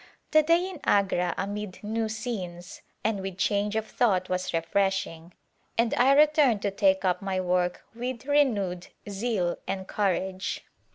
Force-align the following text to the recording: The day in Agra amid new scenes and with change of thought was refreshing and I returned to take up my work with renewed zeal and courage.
The 0.31 0.41
day 0.41 0.67
in 0.67 0.79
Agra 0.83 1.35
amid 1.37 1.83
new 1.83 2.09
scenes 2.09 2.81
and 3.03 3.21
with 3.21 3.37
change 3.37 3.75
of 3.75 3.85
thought 3.85 4.29
was 4.29 4.51
refreshing 4.51 5.31
and 5.77 5.93
I 5.93 6.13
returned 6.15 6.63
to 6.63 6.71
take 6.71 7.05
up 7.05 7.21
my 7.21 7.39
work 7.39 7.83
with 7.93 8.25
renewed 8.25 8.87
zeal 9.07 9.59
and 9.67 9.87
courage. 9.87 10.65